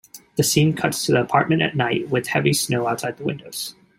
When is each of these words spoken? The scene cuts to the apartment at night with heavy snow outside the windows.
The 0.35 0.41
scene 0.41 0.73
cuts 0.73 1.05
to 1.05 1.11
the 1.11 1.21
apartment 1.21 1.61
at 1.61 1.75
night 1.77 2.09
with 2.09 2.25
heavy 2.25 2.53
snow 2.53 2.87
outside 2.87 3.17
the 3.17 3.23
windows. 3.23 3.75